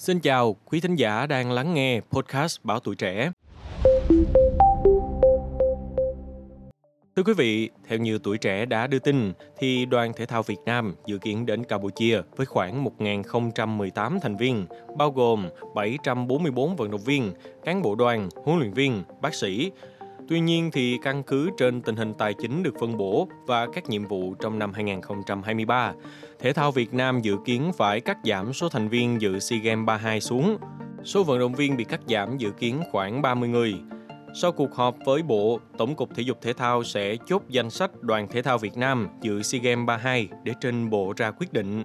Xin 0.00 0.20
chào 0.20 0.56
quý 0.64 0.80
thính 0.80 0.96
giả 0.96 1.26
đang 1.26 1.52
lắng 1.52 1.74
nghe 1.74 2.00
podcast 2.10 2.58
Báo 2.62 2.80
Tuổi 2.80 2.96
Trẻ. 2.96 3.32
Thưa 7.16 7.22
quý 7.24 7.32
vị, 7.36 7.70
theo 7.88 7.98
như 7.98 8.18
tuổi 8.18 8.38
trẻ 8.38 8.66
đã 8.66 8.86
đưa 8.86 8.98
tin, 8.98 9.32
thì 9.58 9.86
đoàn 9.86 10.12
thể 10.16 10.26
thao 10.26 10.42
Việt 10.42 10.58
Nam 10.66 10.94
dự 11.06 11.18
kiến 11.18 11.46
đến 11.46 11.64
Campuchia 11.64 12.20
với 12.36 12.46
khoảng 12.46 12.84
1.018 12.84 14.18
thành 14.22 14.36
viên, 14.36 14.66
bao 14.96 15.10
gồm 15.10 15.48
744 15.74 16.76
vận 16.76 16.90
động 16.90 17.04
viên, 17.04 17.32
cán 17.64 17.82
bộ 17.82 17.94
đoàn, 17.94 18.28
huấn 18.44 18.58
luyện 18.58 18.72
viên, 18.72 19.02
bác 19.20 19.34
sĩ, 19.34 19.70
Tuy 20.30 20.40
nhiên 20.40 20.70
thì 20.70 20.98
căn 21.02 21.22
cứ 21.22 21.50
trên 21.58 21.82
tình 21.82 21.96
hình 21.96 22.14
tài 22.14 22.34
chính 22.34 22.62
được 22.62 22.74
phân 22.80 22.96
bổ 22.96 23.28
và 23.46 23.66
các 23.66 23.88
nhiệm 23.88 24.06
vụ 24.06 24.34
trong 24.34 24.58
năm 24.58 24.72
2023, 24.72 25.92
Thể 26.38 26.52
thao 26.52 26.72
Việt 26.72 26.94
Nam 26.94 27.20
dự 27.20 27.36
kiến 27.44 27.72
phải 27.76 28.00
cắt 28.00 28.18
giảm 28.24 28.52
số 28.52 28.68
thành 28.68 28.88
viên 28.88 29.20
dự 29.20 29.38
SEA 29.38 29.58
Games 29.58 29.86
32 29.86 30.20
xuống. 30.20 30.56
Số 31.04 31.24
vận 31.24 31.38
động 31.38 31.54
viên 31.54 31.76
bị 31.76 31.84
cắt 31.84 32.00
giảm 32.08 32.38
dự 32.38 32.50
kiến 32.50 32.82
khoảng 32.90 33.22
30 33.22 33.48
người. 33.48 33.74
Sau 34.34 34.52
cuộc 34.52 34.74
họp 34.74 34.96
với 35.06 35.22
Bộ, 35.22 35.60
Tổng 35.78 35.94
cục 35.94 36.14
Thể 36.14 36.22
dục 36.22 36.38
Thể 36.42 36.52
thao 36.52 36.84
sẽ 36.84 37.16
chốt 37.26 37.42
danh 37.48 37.70
sách 37.70 38.02
đoàn 38.02 38.28
thể 38.28 38.42
thao 38.42 38.58
Việt 38.58 38.76
Nam 38.76 39.08
dự 39.22 39.42
SEA 39.42 39.60
Games 39.60 39.86
32 39.86 40.28
để 40.44 40.52
trình 40.60 40.90
Bộ 40.90 41.12
ra 41.16 41.30
quyết 41.30 41.52
định. 41.52 41.84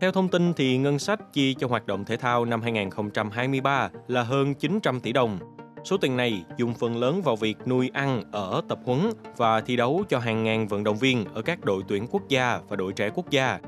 Theo 0.00 0.12
thông 0.12 0.28
tin 0.28 0.52
thì 0.54 0.78
ngân 0.78 0.98
sách 0.98 1.20
chi 1.32 1.54
cho 1.54 1.66
hoạt 1.66 1.86
động 1.86 2.04
thể 2.04 2.16
thao 2.16 2.44
năm 2.44 2.62
2023 2.62 3.90
là 4.08 4.22
hơn 4.22 4.54
900 4.54 5.00
tỷ 5.00 5.12
đồng. 5.12 5.38
Số 5.84 5.96
tiền 5.96 6.16
này 6.16 6.44
dùng 6.56 6.74
phần 6.74 6.96
lớn 6.96 7.22
vào 7.22 7.36
việc 7.36 7.56
nuôi 7.66 7.90
ăn, 7.92 8.22
ở, 8.32 8.60
tập 8.68 8.78
huấn 8.84 9.10
và 9.36 9.60
thi 9.60 9.76
đấu 9.76 10.04
cho 10.08 10.18
hàng 10.18 10.44
ngàn 10.44 10.68
vận 10.68 10.84
động 10.84 10.98
viên 10.98 11.24
ở 11.34 11.42
các 11.42 11.64
đội 11.64 11.82
tuyển 11.88 12.06
quốc 12.10 12.28
gia 12.28 12.60
và 12.68 12.76
đội 12.76 12.92
trẻ 12.92 13.10
quốc 13.14 13.30
gia. 13.30 13.58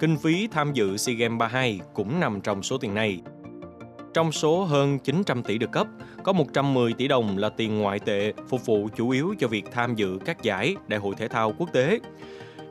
Kinh 0.00 0.16
phí 0.16 0.46
tham 0.46 0.72
dự 0.72 0.96
SEA 0.96 1.14
Games 1.14 1.38
32 1.38 1.80
cũng 1.94 2.20
nằm 2.20 2.40
trong 2.40 2.62
số 2.62 2.78
tiền 2.78 2.94
này. 2.94 3.20
Trong 4.14 4.32
số 4.32 4.64
hơn 4.64 4.98
900 4.98 5.42
tỷ 5.42 5.58
được 5.58 5.72
cấp, 5.72 5.86
có 6.22 6.32
110 6.32 6.92
tỷ 6.92 7.08
đồng 7.08 7.38
là 7.38 7.48
tiền 7.48 7.78
ngoại 7.78 7.98
tệ 7.98 8.32
phục 8.48 8.66
vụ 8.66 8.88
chủ 8.96 9.10
yếu 9.10 9.34
cho 9.38 9.48
việc 9.48 9.64
tham 9.72 9.94
dự 9.94 10.18
các 10.24 10.42
giải 10.42 10.76
đại 10.88 11.00
hội 11.00 11.14
thể 11.18 11.28
thao 11.28 11.54
quốc 11.58 11.72
tế. 11.72 11.98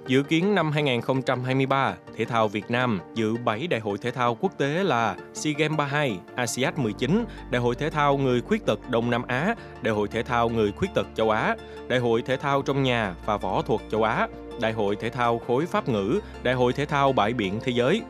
Dự 0.08 0.24
kiến 0.24 0.56
năm 0.56 0.72
2023, 0.72 1.96
thể 2.18 2.26
thao 2.26 2.48
Việt 2.48 2.72
Nam 2.72 3.00
dự 3.16 3.38
7 3.38 3.68
đại 3.68 3.80
hội 3.80 3.98
thể 3.98 4.12
thao 4.12 4.36
quốc 4.36 4.58
tế 4.58 4.84
là 4.84 5.16
SEA 5.34 5.54
Games 5.58 5.78
32, 5.78 6.20
ASEAN 6.36 6.74
19, 6.78 7.26
Đại 7.50 7.62
hội 7.62 7.76
thể 7.76 7.90
thao 7.90 8.18
người 8.18 8.42
khuyết 8.42 8.66
tật 8.66 8.90
Đông 8.90 9.10
Nam 9.10 9.24
Á, 9.28 9.56
Đại 9.82 9.94
hội 9.94 10.08
thể 10.08 10.24
thao 10.24 10.50
người 10.50 10.72
khuyết 10.72 10.94
tật 10.94 11.08
châu 11.16 11.30
Á, 11.30 11.56
Đại 11.88 12.00
hội 12.00 12.22
thể 12.22 12.38
thao 12.38 12.62
trong 12.62 12.84
nhà 12.84 13.16
và 13.26 13.38
võ 13.38 13.62
thuật 13.62 13.82
châu 13.92 14.04
Á, 14.04 14.28
Đại 14.62 14.74
hội 14.74 14.96
thể 14.96 15.10
thao 15.10 15.40
khối 15.48 15.66
pháp 15.66 15.90
ngữ, 15.90 16.20
Đại 16.44 16.54
hội 16.54 16.74
thể 16.74 16.86
thao 16.86 17.14
bãi 17.14 17.34
biển 17.34 17.60
thế 17.64 17.72
giới. 17.72 18.02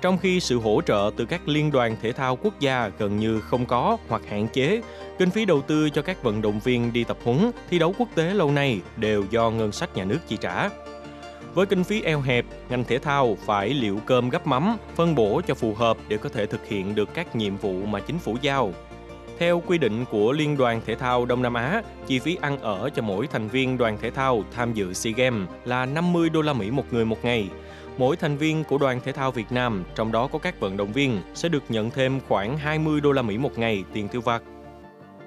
Trong 0.00 0.18
khi 0.18 0.40
sự 0.40 0.58
hỗ 0.58 0.80
trợ 0.86 1.10
từ 1.16 1.24
các 1.24 1.48
liên 1.48 1.70
đoàn 1.70 1.96
thể 2.02 2.12
thao 2.12 2.36
quốc 2.36 2.60
gia 2.60 2.90
gần 2.98 3.18
như 3.18 3.40
không 3.40 3.66
có 3.66 3.96
hoặc 4.08 4.22
hạn 4.28 4.48
chế, 4.48 4.80
kinh 5.18 5.30
phí 5.30 5.44
đầu 5.44 5.62
tư 5.62 5.90
cho 5.90 6.02
các 6.02 6.22
vận 6.22 6.42
động 6.42 6.60
viên 6.64 6.92
đi 6.92 7.04
tập 7.04 7.16
huấn, 7.24 7.50
thi 7.70 7.78
đấu 7.78 7.94
quốc 7.98 8.08
tế 8.14 8.34
lâu 8.34 8.50
nay 8.50 8.80
đều 8.96 9.24
do 9.30 9.50
ngân 9.50 9.72
sách 9.72 9.96
nhà 9.96 10.04
nước 10.04 10.18
chi 10.28 10.36
trả. 10.40 10.68
Với 11.56 11.66
kinh 11.66 11.84
phí 11.84 12.02
eo 12.02 12.20
hẹp, 12.20 12.44
ngành 12.68 12.84
thể 12.84 12.98
thao 12.98 13.36
phải 13.46 13.68
liệu 13.68 14.00
cơm 14.06 14.30
gấp 14.30 14.46
mắm, 14.46 14.76
phân 14.94 15.14
bổ 15.14 15.40
cho 15.46 15.54
phù 15.54 15.74
hợp 15.74 15.96
để 16.08 16.16
có 16.16 16.28
thể 16.28 16.46
thực 16.46 16.66
hiện 16.66 16.94
được 16.94 17.14
các 17.14 17.36
nhiệm 17.36 17.56
vụ 17.56 17.86
mà 17.86 18.00
chính 18.00 18.18
phủ 18.18 18.36
giao. 18.42 18.72
Theo 19.38 19.62
quy 19.66 19.78
định 19.78 20.04
của 20.10 20.32
Liên 20.32 20.56
đoàn 20.56 20.80
Thể 20.86 20.94
thao 20.94 21.24
Đông 21.26 21.42
Nam 21.42 21.54
Á, 21.54 21.82
chi 22.06 22.18
phí 22.18 22.38
ăn 22.40 22.58
ở 22.60 22.90
cho 22.94 23.02
mỗi 23.02 23.26
thành 23.26 23.48
viên 23.48 23.78
đoàn 23.78 23.98
thể 24.00 24.10
thao 24.10 24.44
tham 24.52 24.72
dự 24.72 24.92
SEA 24.92 25.12
Games 25.16 25.48
là 25.64 25.86
50 25.86 26.28
đô 26.28 26.42
la 26.42 26.52
Mỹ 26.52 26.70
một 26.70 26.84
người 26.90 27.04
một 27.04 27.24
ngày. 27.24 27.48
Mỗi 27.98 28.16
thành 28.16 28.36
viên 28.36 28.64
của 28.64 28.78
đoàn 28.78 29.00
thể 29.04 29.12
thao 29.12 29.30
Việt 29.30 29.52
Nam, 29.52 29.84
trong 29.94 30.12
đó 30.12 30.26
có 30.26 30.38
các 30.38 30.60
vận 30.60 30.76
động 30.76 30.92
viên, 30.92 31.20
sẽ 31.34 31.48
được 31.48 31.62
nhận 31.68 31.90
thêm 31.90 32.20
khoảng 32.28 32.58
20 32.58 33.00
đô 33.00 33.12
la 33.12 33.22
Mỹ 33.22 33.38
một 33.38 33.58
ngày 33.58 33.84
tiền 33.92 34.08
tiêu 34.08 34.20
vặt 34.20 34.42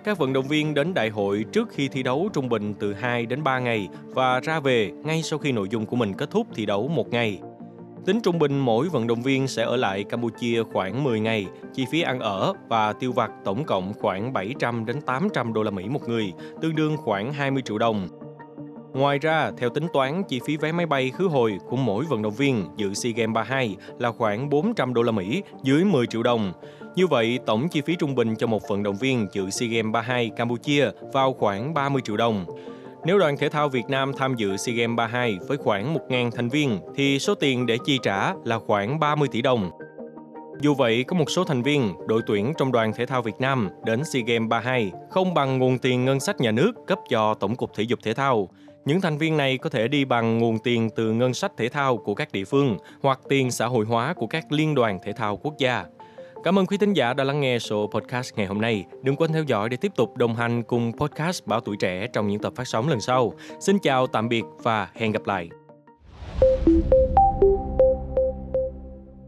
các 0.03 0.17
vận 0.17 0.33
động 0.33 0.47
viên 0.47 0.73
đến 0.73 0.93
đại 0.93 1.09
hội 1.09 1.45
trước 1.51 1.69
khi 1.71 1.87
thi 1.87 2.03
đấu 2.03 2.29
trung 2.33 2.49
bình 2.49 2.73
từ 2.79 2.93
2 2.93 3.25
đến 3.25 3.43
3 3.43 3.59
ngày 3.59 3.89
và 4.05 4.39
ra 4.39 4.59
về 4.59 4.91
ngay 5.03 5.23
sau 5.23 5.39
khi 5.39 5.51
nội 5.51 5.67
dung 5.71 5.85
của 5.85 5.95
mình 5.95 6.13
kết 6.13 6.31
thúc 6.31 6.47
thi 6.55 6.65
đấu 6.65 6.87
một 6.87 7.09
ngày. 7.09 7.39
Tính 8.05 8.21
trung 8.21 8.39
bình 8.39 8.59
mỗi 8.59 8.89
vận 8.89 9.07
động 9.07 9.21
viên 9.21 9.47
sẽ 9.47 9.63
ở 9.63 9.75
lại 9.75 10.03
Campuchia 10.03 10.63
khoảng 10.63 11.03
10 11.03 11.19
ngày, 11.19 11.47
chi 11.73 11.85
phí 11.91 12.01
ăn 12.01 12.19
ở 12.19 12.53
và 12.67 12.93
tiêu 12.93 13.11
vặt 13.11 13.31
tổng 13.45 13.65
cộng 13.65 13.93
khoảng 13.93 14.33
700 14.33 14.85
đến 14.85 15.01
800 15.01 15.53
đô 15.53 15.63
la 15.63 15.71
Mỹ 15.71 15.89
một 15.89 16.09
người, 16.09 16.33
tương 16.61 16.75
đương 16.75 16.97
khoảng 16.97 17.33
20 17.33 17.61
triệu 17.65 17.77
đồng. 17.77 18.07
Ngoài 18.93 19.19
ra, 19.19 19.51
theo 19.57 19.69
tính 19.69 19.87
toán, 19.93 20.23
chi 20.23 20.39
phí 20.45 20.57
vé 20.57 20.71
máy 20.71 20.85
bay 20.85 21.09
khứ 21.09 21.27
hồi 21.27 21.57
của 21.69 21.75
mỗi 21.75 22.05
vận 22.05 22.21
động 22.21 22.33
viên 22.33 22.65
dự 22.77 22.93
SEA 22.93 23.11
Games 23.11 23.33
32 23.33 23.75
là 23.99 24.11
khoảng 24.11 24.49
400 24.49 24.93
đô 24.93 25.01
la 25.01 25.11
Mỹ, 25.11 25.43
dưới 25.63 25.83
10 25.85 26.07
triệu 26.07 26.23
đồng. 26.23 26.53
Như 26.95 27.07
vậy, 27.07 27.39
tổng 27.45 27.69
chi 27.69 27.81
phí 27.81 27.95
trung 27.95 28.15
bình 28.15 28.35
cho 28.35 28.47
một 28.47 28.67
vận 28.67 28.83
động 28.83 28.95
viên 28.95 29.27
dự 29.33 29.49
SEA 29.49 29.69
Games 29.69 29.93
32 29.93 30.29
Campuchia 30.29 30.89
vào 31.13 31.33
khoảng 31.33 31.73
30 31.73 32.01
triệu 32.05 32.17
đồng. 32.17 32.45
Nếu 33.05 33.19
đoàn 33.19 33.37
thể 33.37 33.49
thao 33.49 33.69
Việt 33.69 33.85
Nam 33.89 34.11
tham 34.17 34.35
dự 34.35 34.57
SEA 34.57 34.75
Games 34.75 34.97
32 34.97 35.37
với 35.47 35.57
khoảng 35.57 35.93
1.000 35.93 36.31
thành 36.31 36.49
viên, 36.49 36.79
thì 36.95 37.19
số 37.19 37.35
tiền 37.35 37.65
để 37.65 37.77
chi 37.85 37.99
trả 38.03 38.33
là 38.43 38.59
khoảng 38.59 38.99
30 38.99 39.27
tỷ 39.31 39.41
đồng. 39.41 39.71
Dù 40.61 40.73
vậy, 40.73 41.03
có 41.03 41.15
một 41.15 41.29
số 41.29 41.43
thành 41.43 41.61
viên, 41.61 41.93
đội 42.07 42.21
tuyển 42.27 42.53
trong 42.57 42.71
đoàn 42.71 42.93
thể 42.93 43.05
thao 43.05 43.21
Việt 43.21 43.35
Nam 43.39 43.69
đến 43.85 44.03
SEA 44.05 44.23
Games 44.27 44.49
32 44.49 44.91
không 45.09 45.33
bằng 45.33 45.57
nguồn 45.57 45.77
tiền 45.77 46.05
ngân 46.05 46.19
sách 46.19 46.41
nhà 46.41 46.51
nước 46.51 46.71
cấp 46.87 46.99
cho 47.09 47.33
Tổng 47.33 47.55
cục 47.55 47.73
Thể 47.75 47.83
dục 47.83 47.99
Thể 48.03 48.13
thao. 48.13 48.49
Những 48.85 49.01
thành 49.01 49.17
viên 49.17 49.37
này 49.37 49.57
có 49.57 49.69
thể 49.69 49.87
đi 49.87 50.05
bằng 50.05 50.37
nguồn 50.37 50.59
tiền 50.59 50.89
từ 50.95 51.11
ngân 51.11 51.33
sách 51.33 51.51
thể 51.57 51.69
thao 51.69 51.97
của 51.97 52.15
các 52.15 52.31
địa 52.31 52.45
phương 52.45 52.77
hoặc 53.01 53.19
tiền 53.29 53.51
xã 53.51 53.65
hội 53.65 53.85
hóa 53.85 54.13
của 54.13 54.27
các 54.27 54.51
liên 54.51 54.75
đoàn 54.75 54.99
thể 55.03 55.13
thao 55.13 55.37
quốc 55.37 55.53
gia. 55.57 55.85
Cảm 56.43 56.59
ơn 56.59 56.65
quý 56.65 56.77
thính 56.77 56.93
giả 56.93 57.13
đã 57.13 57.23
lắng 57.23 57.41
nghe 57.41 57.59
số 57.59 57.89
podcast 57.93 58.33
ngày 58.35 58.45
hôm 58.45 58.61
nay. 58.61 58.85
Đừng 59.03 59.15
quên 59.15 59.33
theo 59.33 59.43
dõi 59.43 59.69
để 59.69 59.77
tiếp 59.77 59.91
tục 59.95 60.17
đồng 60.17 60.35
hành 60.35 60.63
cùng 60.63 60.91
podcast 60.97 61.45
Bảo 61.45 61.61
Tuổi 61.61 61.77
Trẻ 61.79 62.07
trong 62.13 62.27
những 62.27 62.41
tập 62.41 62.53
phát 62.55 62.67
sóng 62.67 62.89
lần 62.89 63.01
sau. 63.01 63.33
Xin 63.59 63.79
chào, 63.79 64.07
tạm 64.07 64.29
biệt 64.29 64.43
và 64.63 64.89
hẹn 64.93 65.11
gặp 65.11 65.21
lại. 65.27 65.49